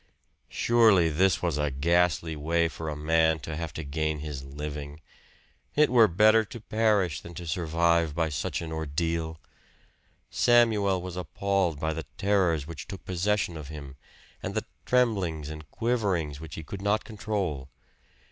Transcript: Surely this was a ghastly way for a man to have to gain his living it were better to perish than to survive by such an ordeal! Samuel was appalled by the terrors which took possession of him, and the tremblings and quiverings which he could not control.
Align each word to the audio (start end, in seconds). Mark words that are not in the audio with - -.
Surely 0.49 1.09
this 1.09 1.43
was 1.43 1.59
a 1.59 1.69
ghastly 1.69 2.35
way 2.35 2.67
for 2.67 2.89
a 2.89 2.95
man 2.95 3.37
to 3.37 3.55
have 3.55 3.71
to 3.71 3.83
gain 3.83 4.17
his 4.17 4.43
living 4.43 4.99
it 5.75 5.91
were 5.91 6.07
better 6.07 6.43
to 6.43 6.59
perish 6.59 7.21
than 7.21 7.35
to 7.35 7.45
survive 7.45 8.15
by 8.15 8.27
such 8.27 8.63
an 8.63 8.71
ordeal! 8.71 9.39
Samuel 10.31 11.03
was 11.03 11.15
appalled 11.15 11.79
by 11.79 11.93
the 11.93 12.07
terrors 12.17 12.65
which 12.65 12.87
took 12.87 13.05
possession 13.05 13.55
of 13.55 13.67
him, 13.67 13.95
and 14.41 14.55
the 14.55 14.65
tremblings 14.87 15.49
and 15.49 15.69
quiverings 15.69 16.39
which 16.39 16.55
he 16.55 16.63
could 16.63 16.81
not 16.81 17.03
control. 17.05 17.69